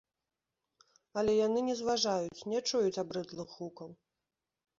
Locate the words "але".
1.21-1.35